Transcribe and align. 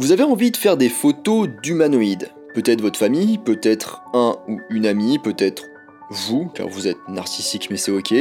Vous 0.00 0.12
avez 0.12 0.22
envie 0.22 0.52
de 0.52 0.56
faire 0.56 0.76
des 0.76 0.88
photos 0.88 1.48
d'humanoïdes. 1.60 2.30
Peut-être 2.54 2.80
votre 2.80 3.00
famille, 3.00 3.36
peut-être 3.36 4.00
un 4.14 4.36
ou 4.46 4.60
une 4.70 4.86
amie, 4.86 5.18
peut-être 5.18 5.64
vous, 6.08 6.46
car 6.54 6.68
vous 6.68 6.86
êtes 6.86 7.08
narcissique 7.08 7.66
mais 7.68 7.76
c'est 7.76 7.90
ok. 7.90 8.14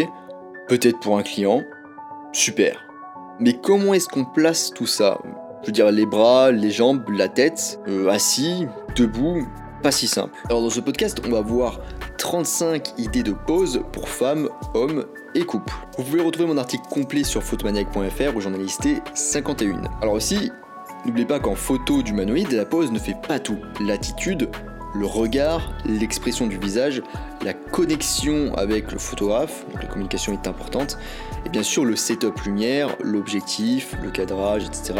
Peut-être 0.67 0.99
pour 0.99 1.19
un 1.19 1.21
client. 1.21 1.61
Super. 2.33 2.83
Mais 3.39 3.53
comment 3.53 3.93
est-ce 3.93 4.07
qu'on 4.07 4.25
place 4.25 4.71
tout 4.73 4.87
ça? 4.87 5.19
Je 5.61 5.67
veux 5.67 5.71
dire 5.71 5.91
les 5.91 6.07
bras, 6.07 6.51
les 6.51 6.71
jambes, 6.71 7.07
la 7.11 7.29
tête, 7.29 7.79
euh, 7.87 8.09
assis, 8.09 8.65
debout, 8.95 9.47
pas 9.83 9.91
si 9.91 10.07
simple. 10.07 10.33
Alors 10.49 10.63
dans 10.63 10.71
ce 10.71 10.79
podcast, 10.79 11.21
on 11.27 11.29
va 11.29 11.41
voir 11.41 11.79
35 12.17 12.97
idées 12.97 13.21
de 13.21 13.33
poses 13.33 13.83
pour 13.91 14.09
femmes, 14.09 14.49
hommes 14.73 15.05
et 15.35 15.45
couples. 15.45 15.75
Vous 15.99 16.03
pouvez 16.05 16.23
retrouver 16.23 16.47
mon 16.47 16.57
article 16.57 16.87
complet 16.89 17.23
sur 17.23 17.43
photomaniac.fr 17.43 18.35
où 18.35 18.41
j'en 18.41 18.55
ai 18.55 18.57
listé 18.57 18.97
51. 19.13 19.83
Alors 20.01 20.15
aussi, 20.15 20.49
n'oubliez 21.05 21.25
pas 21.25 21.39
qu'en 21.39 21.55
photo 21.55 22.01
d'humanoïde, 22.01 22.51
la 22.51 22.65
pose 22.65 22.91
ne 22.91 22.99
fait 22.99 23.17
pas 23.27 23.39
tout. 23.39 23.57
L'attitude, 23.79 24.49
le 24.95 25.05
regard, 25.05 25.73
l'expression 25.85 26.47
du 26.47 26.57
visage, 26.57 27.01
la 27.43 27.53
connexion 27.53 28.53
avec 28.55 28.91
le 28.91 28.99
photographe, 28.99 29.65
donc 29.71 29.83
la 29.83 29.89
communication 29.89 30.33
est 30.33 30.47
importante, 30.47 30.97
et 31.45 31.49
bien 31.49 31.63
sûr 31.63 31.85
le 31.85 31.95
setup 31.95 32.39
lumière, 32.41 32.95
l'objectif, 33.01 33.95
le 34.03 34.09
cadrage, 34.09 34.65
etc. 34.65 34.93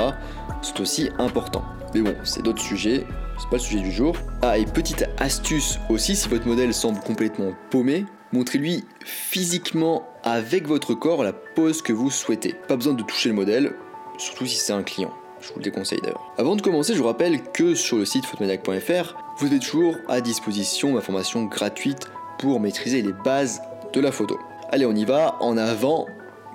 sont 0.62 0.82
aussi 0.82 1.10
importants. 1.18 1.66
Mais 1.94 2.02
bon, 2.02 2.16
c'est 2.23 2.44
d'autres 2.44 2.62
sujets, 2.62 3.06
c'est 3.40 3.50
pas 3.50 3.58
le 3.58 3.62
sujet 3.62 3.80
du 3.80 3.92
jour. 3.92 4.16
Ah, 4.42 4.58
et 4.58 4.66
petite 4.66 5.06
astuce 5.18 5.80
aussi, 5.90 6.16
si 6.16 6.28
votre 6.30 6.48
modèle 6.48 6.73
semble 6.73 7.00
complètement 7.00 7.54
paumé, 7.70 8.06
montrez-lui 8.34 8.86
physiquement 9.06 10.08
avec 10.23 10.68
votre 10.68 10.94
corps 10.94 11.23
la 11.23 11.34
pose 11.34 11.82
que 11.82 11.94
vous 11.94 12.12
souhaitez. 12.12 12.56
Pas 12.68 12.76
besoin 12.76 12.94
de 12.94 13.04
toucher 13.04 13.30
le 13.30 13.36
modèle, 13.36 13.73
surtout 14.18 14.45
si 14.45 14.58
c'est 14.58 14.73
un 14.73 14.84
client. 14.84 15.14
Je 15.41 15.50
vous 15.50 15.59
le 15.59 15.64
déconseille 15.64 16.00
d'ailleurs. 16.02 16.34
Avant 16.38 16.55
de 16.55 16.62
commencer, 16.62 16.94
je 16.94 17.00
vous 17.00 17.05
rappelle 17.05 17.44
que 17.52 17.76
sur 17.76 17.98
le 17.98 18.05
site 18.05 18.26
photomaniac.fr, 18.26 19.16
vous 19.38 19.48
avez 19.48 19.59
toujours 19.59 19.95
à 20.08 20.22
disposition 20.22 20.94
ma 20.94 21.02
formation 21.02 21.45
gratuite 21.45 22.08
pour 22.39 22.59
maîtriser 22.59 23.02
les 23.02 23.14
bases 23.14 23.62
de 23.94 24.00
la 24.00 24.12
photo. 24.12 24.39
Allez, 24.70 24.86
on 24.86 24.95
y 24.95 25.06
va, 25.06 25.38
en 25.39 25.58
avant, 25.58 26.08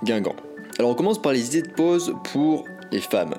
Guingamp. 0.03 0.35
Alors 0.79 0.91
on 0.91 0.95
commence 0.95 1.21
par 1.21 1.33
les 1.33 1.47
idées 1.47 1.67
de 1.67 1.71
pose 1.71 2.15
pour 2.31 2.65
les 2.91 3.01
femmes. 3.01 3.35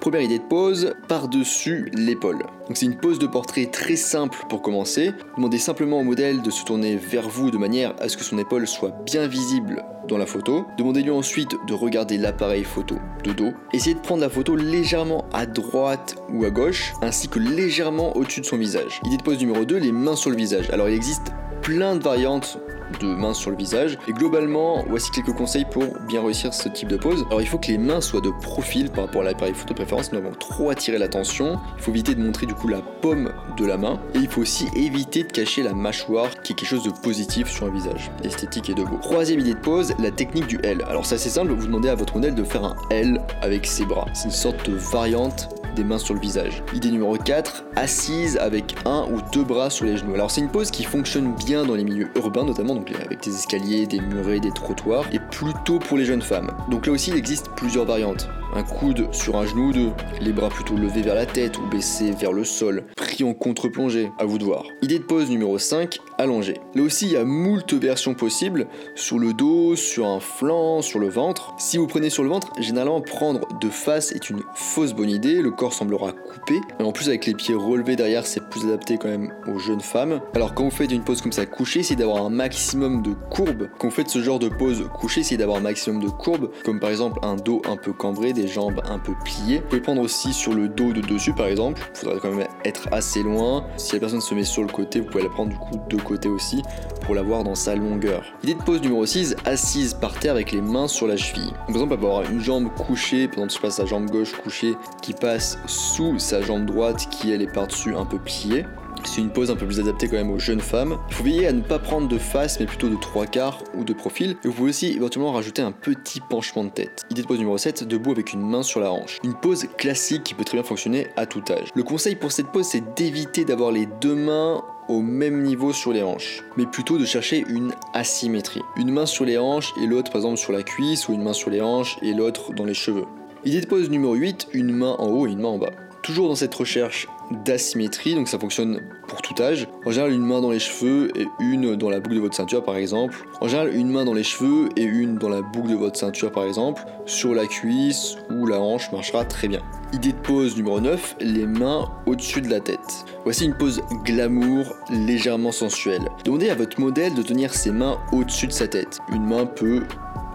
Première 0.00 0.20
idée 0.20 0.38
de 0.38 0.44
pose, 0.44 0.94
par-dessus 1.08 1.90
l'épaule. 1.92 2.38
Donc 2.66 2.76
c'est 2.76 2.86
une 2.86 2.96
pose 2.96 3.18
de 3.18 3.26
portrait 3.26 3.66
très 3.66 3.96
simple 3.96 4.38
pour 4.48 4.62
commencer. 4.62 5.12
Demandez 5.36 5.58
simplement 5.58 6.00
au 6.00 6.04
modèle 6.04 6.42
de 6.42 6.50
se 6.50 6.64
tourner 6.64 6.96
vers 6.96 7.28
vous 7.28 7.50
de 7.50 7.58
manière 7.58 7.94
à 8.00 8.08
ce 8.08 8.16
que 8.16 8.24
son 8.24 8.38
épaule 8.38 8.66
soit 8.66 8.90
bien 9.04 9.26
visible 9.26 9.84
dans 10.08 10.18
la 10.18 10.26
photo. 10.26 10.66
Demandez-lui 10.78 11.10
ensuite 11.10 11.56
de 11.66 11.74
regarder 11.74 12.18
l'appareil 12.18 12.64
photo 12.64 12.96
de 13.24 13.32
dos. 13.32 13.52
Essayez 13.72 13.94
de 13.94 14.00
prendre 14.00 14.20
la 14.20 14.28
photo 14.28 14.54
légèrement 14.54 15.24
à 15.32 15.46
droite 15.46 16.16
ou 16.32 16.44
à 16.44 16.50
gauche, 16.50 16.92
ainsi 17.02 17.28
que 17.28 17.38
légèrement 17.38 18.16
au-dessus 18.16 18.40
de 18.40 18.46
son 18.46 18.56
visage. 18.56 19.00
Idée 19.04 19.16
de 19.16 19.22
pose 19.22 19.38
numéro 19.38 19.64
2, 19.64 19.78
les 19.78 19.92
mains 19.92 20.16
sur 20.16 20.30
le 20.30 20.36
visage. 20.36 20.70
Alors 20.70 20.88
il 20.88 20.94
existe 20.94 21.32
plein 21.62 21.96
de 21.96 22.02
variantes 22.02 22.58
de 23.00 23.06
mains 23.06 23.34
sur 23.34 23.50
le 23.50 23.56
visage. 23.56 23.98
Et 24.08 24.12
globalement, 24.12 24.84
voici 24.88 25.10
quelques 25.10 25.34
conseils 25.34 25.64
pour 25.64 25.84
bien 26.08 26.22
réussir 26.22 26.52
ce 26.54 26.68
type 26.68 26.88
de 26.88 26.96
pose. 26.96 27.24
Alors 27.28 27.40
il 27.40 27.46
faut 27.46 27.58
que 27.58 27.68
les 27.68 27.78
mains 27.78 28.00
soient 28.00 28.20
de 28.20 28.30
profil 28.30 28.90
par 28.90 29.06
rapport 29.06 29.22
à 29.22 29.24
l'appareil 29.24 29.54
photo 29.54 29.74
préférence, 29.74 30.12
nous 30.12 30.18
avons 30.18 30.32
trop 30.32 30.70
attirer 30.70 30.98
l'attention. 30.98 31.58
Il 31.76 31.82
faut 31.82 31.90
éviter 31.90 32.14
de 32.14 32.22
montrer 32.22 32.46
du 32.46 32.54
coup 32.54 32.68
la 32.68 32.82
paume 33.00 33.32
de 33.56 33.66
la 33.66 33.76
main. 33.76 34.00
Et 34.14 34.18
il 34.18 34.28
faut 34.28 34.42
aussi 34.42 34.66
éviter 34.74 35.22
de 35.22 35.32
cacher 35.32 35.62
la 35.62 35.74
mâchoire, 35.74 36.30
qui 36.42 36.52
est 36.52 36.56
quelque 36.56 36.68
chose 36.68 36.84
de 36.84 36.90
positif 36.90 37.48
sur 37.48 37.66
un 37.66 37.70
visage. 37.70 38.10
Esthétique 38.24 38.70
et 38.70 38.74
de 38.74 38.82
beau. 38.82 38.98
Troisième 39.02 39.40
idée 39.40 39.54
de 39.54 39.60
pose, 39.60 39.94
la 39.98 40.10
technique 40.10 40.46
du 40.46 40.58
L. 40.62 40.84
Alors 40.88 41.06
c'est 41.06 41.16
assez 41.16 41.30
simple, 41.30 41.52
vous 41.52 41.66
demandez 41.66 41.88
à 41.88 41.94
votre 41.94 42.14
modèle 42.14 42.34
de 42.34 42.44
faire 42.44 42.64
un 42.64 42.76
L 42.90 43.20
avec 43.42 43.66
ses 43.66 43.84
bras. 43.84 44.06
C'est 44.14 44.26
une 44.26 44.30
sorte 44.30 44.68
de 44.68 44.76
variante 44.76 45.48
des 45.76 45.84
mains 45.84 45.98
sur 45.98 46.14
le 46.14 46.20
visage. 46.20 46.64
Idée 46.74 46.90
numéro 46.90 47.16
4, 47.16 47.64
assise 47.76 48.36
avec 48.38 48.74
un 48.84 49.06
ou 49.12 49.20
deux 49.32 49.44
bras 49.44 49.70
sur 49.70 49.84
les 49.84 49.96
genoux. 49.96 50.14
Alors 50.14 50.30
c'est 50.30 50.40
une 50.40 50.50
pose 50.50 50.70
qui 50.72 50.82
fonctionne 50.82 51.34
bien 51.34 51.64
dans 51.64 51.74
les 51.74 51.84
milieux 51.84 52.08
urbains 52.16 52.44
notamment, 52.44 52.74
donc 52.74 52.90
avec 53.04 53.22
des 53.22 53.34
escaliers, 53.34 53.86
des 53.86 54.00
murets, 54.00 54.40
des 54.40 54.50
trottoirs, 54.50 55.04
et 55.12 55.20
plutôt 55.30 55.78
pour 55.78 55.98
les 55.98 56.04
jeunes 56.04 56.22
femmes. 56.22 56.50
Donc 56.70 56.86
là 56.86 56.92
aussi 56.92 57.10
il 57.10 57.16
existe 57.16 57.50
plusieurs 57.56 57.84
variantes. 57.84 58.28
Un 58.54 58.62
coude 58.62 59.12
sur 59.12 59.36
un 59.36 59.44
genou 59.44 59.68
ou 59.68 59.72
deux, 59.72 59.90
les 60.20 60.32
bras 60.32 60.48
plutôt 60.48 60.76
levés 60.76 61.02
vers 61.02 61.14
la 61.14 61.26
tête 61.26 61.58
ou 61.58 61.66
baissés 61.68 62.12
vers 62.12 62.32
le 62.32 62.44
sol, 62.44 62.84
pris 62.96 63.22
en 63.22 63.34
contre-plongée, 63.34 64.10
à 64.18 64.24
vous 64.24 64.38
de 64.38 64.44
voir. 64.44 64.64
Idée 64.82 64.98
de 64.98 65.04
pose 65.04 65.28
numéro 65.28 65.58
5, 65.58 65.98
allongé. 66.18 66.54
Là 66.74 66.82
aussi 66.82 67.06
il 67.06 67.12
y 67.12 67.16
a 67.16 67.24
moult 67.24 67.72
versions 67.74 68.14
possibles, 68.14 68.66
sur 68.94 69.18
le 69.18 69.32
dos, 69.32 69.76
sur 69.76 70.06
un 70.06 70.20
flanc, 70.20 70.82
sur 70.82 70.98
le 70.98 71.08
ventre. 71.08 71.54
Si 71.58 71.78
vous 71.78 71.86
prenez 71.86 72.10
sur 72.10 72.22
le 72.22 72.28
ventre, 72.28 72.52
généralement 72.58 73.00
prendre 73.00 73.46
de 73.60 73.68
face 73.68 74.12
est 74.12 74.30
une 74.30 74.42
fausse 74.54 74.92
bonne 74.92 75.10
idée, 75.10 75.42
le 75.42 75.50
corps 75.50 75.72
semblera 75.72 76.12
coupé. 76.12 76.60
En 76.80 76.92
plus 76.92 77.08
avec 77.08 77.26
les 77.26 77.34
pieds 77.34 77.54
relevés 77.54 77.96
derrière 77.96 78.26
c'est 78.26 78.48
plus 78.48 78.64
adapté 78.64 78.98
quand 78.98 79.08
même 79.08 79.32
aux 79.46 79.58
jeunes 79.58 79.80
femmes. 79.80 80.20
Alors 80.34 80.54
quand 80.54 80.64
vous 80.64 80.70
faites 80.70 80.92
une 80.92 81.04
pose 81.04 81.20
comme 81.20 81.32
ça 81.32 81.46
couchée, 81.46 81.80
essayez 81.80 81.96
d'avoir 81.96 82.24
un 82.24 82.30
maximum 82.30 83.02
de 83.02 83.12
courbes. 83.30 83.68
Quand 83.78 83.88
vous 83.88 83.94
faites 83.94 84.08
ce 84.08 84.22
genre 84.22 84.38
de 84.38 84.48
pose 84.48 84.88
couchée, 84.94 85.20
essayez 85.20 85.36
d'avoir 85.36 85.58
un 85.58 85.62
maximum 85.62 86.02
de 86.02 86.08
courbes, 86.08 86.50
comme 86.64 86.80
par 86.80 86.90
exemple 86.90 87.18
un 87.22 87.36
dos 87.36 87.62
un 87.68 87.76
peu 87.76 87.92
cambré, 87.92 88.32
des 88.32 88.48
jambes 88.48 88.80
un 88.88 88.98
peu 88.98 89.12
pliées. 89.24 89.58
Vous 89.58 89.68
pouvez 89.68 89.80
prendre 89.80 90.02
aussi 90.02 90.32
sur 90.32 90.54
le 90.54 90.68
dos 90.68 90.92
de 90.92 91.00
dessus 91.00 91.32
par 91.32 91.46
exemple, 91.46 91.80
il 91.94 91.98
faudra 91.98 92.18
quand 92.20 92.32
même 92.32 92.46
être 92.64 92.88
assez 92.92 93.22
loin. 93.22 93.66
Si 93.76 93.92
la 93.92 94.00
personne 94.00 94.20
se 94.20 94.34
met 94.34 94.44
sur 94.44 94.62
le 94.62 94.68
côté, 94.68 95.00
vous 95.00 95.06
pouvez 95.06 95.24
la 95.24 95.30
prendre 95.30 95.50
du 95.50 95.56
coup 95.58 95.76
de 95.88 95.96
côté 96.06 96.28
aussi 96.28 96.62
pour 97.04 97.14
la 97.14 97.22
voir 97.22 97.44
dans 97.44 97.54
sa 97.54 97.74
longueur. 97.74 98.24
Idée 98.42 98.54
de 98.54 98.62
pose 98.62 98.80
numéro 98.80 99.04
6, 99.04 99.36
assise 99.44 99.94
par 99.94 100.18
terre 100.18 100.32
avec 100.32 100.52
les 100.52 100.60
mains 100.60 100.88
sur 100.88 101.06
la 101.06 101.16
cheville. 101.16 101.52
Par 101.66 101.70
exemple, 101.70 101.92
avoir 101.92 102.22
une 102.30 102.40
jambe 102.40 102.68
couchée, 102.74 103.28
par 103.28 103.38
exemple, 103.38 103.52
je 103.54 103.60
passe 103.60 103.76
sa 103.76 103.86
jambe 103.86 104.10
gauche 104.10 104.32
couchée 104.32 104.74
qui 105.02 105.12
passe 105.12 105.58
sous 105.66 106.18
sa 106.18 106.40
jambe 106.40 106.64
droite 106.64 107.08
qui 107.10 107.30
elle 107.32 107.42
est 107.42 107.52
par-dessus 107.52 107.94
un 107.94 108.04
peu 108.04 108.18
pliée. 108.18 108.64
C'est 109.04 109.20
une 109.20 109.30
pose 109.30 109.50
un 109.50 109.56
peu 109.56 109.66
plus 109.66 109.78
adaptée 109.78 110.08
quand 110.08 110.16
même 110.16 110.30
aux 110.30 110.38
jeunes 110.38 110.60
femmes. 110.60 110.98
Il 111.08 111.14
faut 111.14 111.24
veiller 111.24 111.46
à 111.46 111.52
ne 111.52 111.60
pas 111.60 111.78
prendre 111.78 112.08
de 112.08 112.18
face 112.18 112.58
mais 112.58 112.66
plutôt 112.66 112.88
de 112.88 112.96
trois 112.96 113.26
quarts 113.26 113.62
ou 113.74 113.84
de 113.84 113.92
profil. 113.92 114.36
Et 114.42 114.48
vous 114.48 114.54
pouvez 114.54 114.70
aussi 114.70 114.88
éventuellement 114.88 115.32
rajouter 115.32 115.62
un 115.62 115.72
petit 115.72 116.20
penchement 116.20 116.64
de 116.64 116.70
tête. 116.70 117.02
Idée 117.10 117.22
de 117.22 117.26
pose 117.26 117.38
numéro 117.38 117.56
7, 117.56 117.84
debout 117.84 118.10
avec 118.10 118.32
une 118.32 118.40
main 118.40 118.62
sur 118.62 118.80
la 118.80 118.90
hanche. 118.90 119.18
Une 119.22 119.34
pose 119.34 119.66
classique 119.78 120.24
qui 120.24 120.34
peut 120.34 120.44
très 120.44 120.56
bien 120.56 120.64
fonctionner 120.64 121.08
à 121.16 121.26
tout 121.26 121.42
âge. 121.50 121.68
Le 121.74 121.82
conseil 121.82 122.16
pour 122.16 122.32
cette 122.32 122.48
pose 122.48 122.66
c'est 122.66 122.94
d'éviter 122.94 123.44
d'avoir 123.44 123.70
les 123.70 123.86
deux 124.00 124.14
mains 124.14 124.62
au 124.88 125.00
même 125.00 125.42
niveau 125.42 125.72
sur 125.72 125.92
les 125.92 126.02
hanches, 126.02 126.42
mais 126.56 126.66
plutôt 126.66 126.98
de 126.98 127.04
chercher 127.04 127.44
une 127.48 127.72
asymétrie. 127.92 128.62
Une 128.76 128.90
main 128.90 129.06
sur 129.06 129.24
les 129.24 129.38
hanches 129.38 129.72
et 129.82 129.86
l'autre 129.86 130.10
par 130.10 130.20
exemple 130.20 130.38
sur 130.38 130.52
la 130.52 130.62
cuisse, 130.62 131.08
ou 131.08 131.12
une 131.12 131.22
main 131.22 131.32
sur 131.32 131.50
les 131.50 131.60
hanches 131.60 131.96
et 132.02 132.12
l'autre 132.12 132.52
dans 132.52 132.64
les 132.64 132.74
cheveux. 132.74 133.04
Idée 133.44 133.60
de 133.60 133.66
pose 133.66 133.90
numéro 133.90 134.14
8, 134.14 134.48
une 134.52 134.72
main 134.72 134.96
en 134.98 135.08
haut 135.08 135.26
et 135.26 135.30
une 135.30 135.40
main 135.40 135.48
en 135.48 135.58
bas. 135.58 135.72
Toujours 136.02 136.28
dans 136.28 136.34
cette 136.34 136.54
recherche 136.54 137.08
d'asymétrie, 137.30 138.14
donc 138.14 138.28
ça 138.28 138.38
fonctionne 138.38 138.80
pour 139.08 139.22
tout 139.22 139.40
âge. 139.42 139.68
En 139.84 139.90
général, 139.90 140.12
une 140.12 140.24
main 140.24 140.40
dans 140.40 140.50
les 140.50 140.58
cheveux 140.58 141.10
et 141.16 141.26
une 141.40 141.76
dans 141.76 141.90
la 141.90 142.00
boucle 142.00 142.16
de 142.16 142.20
votre 142.20 142.34
ceinture 142.34 142.62
par 142.64 142.76
exemple. 142.76 143.16
En 143.40 143.48
général, 143.48 143.74
une 143.74 143.90
main 143.90 144.04
dans 144.04 144.14
les 144.14 144.22
cheveux 144.22 144.68
et 144.76 144.82
une 144.82 145.16
dans 145.16 145.28
la 145.28 145.42
boucle 145.42 145.70
de 145.70 145.74
votre 145.74 145.98
ceinture 145.98 146.32
par 146.32 146.44
exemple. 146.44 146.82
Sur 147.06 147.34
la 147.34 147.46
cuisse 147.46 148.16
ou 148.30 148.46
la 148.46 148.60
hanche 148.60 148.90
marchera 148.92 149.24
très 149.24 149.48
bien. 149.48 149.60
Idée 149.92 150.12
de 150.12 150.18
pose 150.18 150.56
numéro 150.56 150.80
9, 150.80 151.16
les 151.20 151.46
mains 151.46 151.88
au-dessus 152.06 152.40
de 152.40 152.48
la 152.48 152.60
tête. 152.60 153.06
Voici 153.24 153.44
une 153.44 153.54
pose 153.54 153.80
glamour, 154.04 154.74
légèrement 154.90 155.52
sensuelle. 155.52 156.02
Demandez 156.24 156.50
à 156.50 156.54
votre 156.54 156.80
modèle 156.80 157.14
de 157.14 157.22
tenir 157.22 157.54
ses 157.54 157.70
mains 157.70 157.98
au-dessus 158.12 158.46
de 158.46 158.52
sa 158.52 158.68
tête. 158.68 158.98
Une 159.12 159.24
main 159.24 159.46
peut 159.46 159.82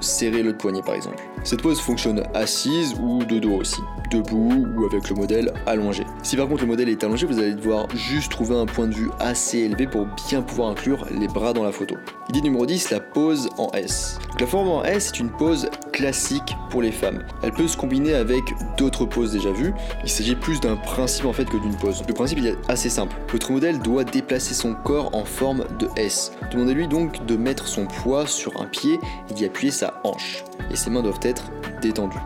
serrer 0.01 0.43
le 0.43 0.55
poignet 0.57 0.81
par 0.81 0.95
exemple. 0.95 1.21
Cette 1.43 1.61
pose 1.61 1.79
fonctionne 1.79 2.23
assise 2.33 2.95
ou 2.99 3.23
de 3.23 3.39
dos 3.39 3.57
aussi, 3.57 3.81
debout 4.11 4.67
ou 4.75 4.85
avec 4.85 5.09
le 5.09 5.15
modèle 5.15 5.53
allongé. 5.65 6.03
Si 6.23 6.35
par 6.35 6.47
contre 6.47 6.61
le 6.61 6.67
modèle 6.67 6.80
est 6.89 7.03
allongé, 7.03 7.25
vous 7.25 7.39
allez 7.39 7.53
devoir 7.53 7.87
juste 7.95 8.31
trouver 8.31 8.55
un 8.55 8.65
point 8.65 8.87
de 8.87 8.93
vue 8.93 9.09
assez 9.19 9.59
élevé 9.59 9.87
pour 9.87 10.07
bien 10.29 10.41
pouvoir 10.41 10.69
inclure 10.69 11.05
les 11.11 11.27
bras 11.27 11.53
dans 11.53 11.63
la 11.63 11.71
photo. 11.71 11.95
Idée 12.29 12.41
numéro 12.41 12.65
10, 12.65 12.91
la 12.91 12.99
pose 12.99 13.49
en 13.57 13.69
S. 13.71 14.19
la 14.39 14.47
forme 14.47 14.69
en 14.69 14.83
S 14.83 15.09
est 15.09 15.19
une 15.19 15.29
pose 15.29 15.69
classique 15.91 16.55
pour 16.69 16.81
les 16.81 16.91
femmes. 16.91 17.23
Elle 17.43 17.51
peut 17.51 17.67
se 17.67 17.77
combiner 17.77 18.13
avec 18.13 18.43
d'autres 18.77 19.05
poses 19.05 19.33
déjà 19.33 19.51
vues. 19.51 19.73
Il 20.03 20.09
s'agit 20.09 20.35
plus 20.35 20.59
d'un 20.59 20.75
principe 20.75 21.25
en 21.25 21.33
fait 21.33 21.45
que 21.45 21.57
d'une 21.57 21.75
pose. 21.75 22.03
Le 22.07 22.13
principe 22.13 22.39
est 22.39 22.55
assez 22.67 22.89
simple. 22.89 23.15
Votre 23.31 23.51
modèle 23.51 23.79
doit 23.79 24.03
déplacer 24.03 24.53
son 24.53 24.73
corps 24.73 25.13
en 25.13 25.25
forme 25.25 25.65
de 25.79 25.87
S. 25.97 26.31
Demandez-lui 26.51 26.87
donc 26.87 27.25
de 27.25 27.35
mettre 27.35 27.67
son 27.67 27.85
poids 27.85 28.27
sur 28.27 28.61
un 28.61 28.65
pied 28.65 28.99
et 29.29 29.33
d'y 29.33 29.45
appuyer 29.45 29.71
sa 29.71 29.99
hanche. 30.03 30.43
Et 30.71 30.75
ses 30.75 30.89
mains 30.89 31.01
doivent 31.01 31.19
être 31.23 31.51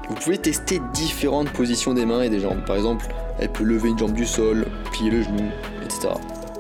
Vous 0.10 0.16
pouvez 0.16 0.38
tester 0.38 0.82
différentes 0.94 1.50
positions 1.52 1.94
des 1.94 2.06
mains 2.06 2.24
et 2.24 2.30
des 2.30 2.40
jambes. 2.40 2.66
Par 2.66 2.76
exemple, 2.76 3.08
elle 3.40 3.52
peut 3.52 3.64
lever 3.64 3.90
une 3.90 3.98
jambe 3.98 4.14
du 4.14 4.26
sol, 4.26 4.66
plier 4.92 5.12
le 5.12 5.24
genou, 5.24 5.50
etc. 5.84 6.10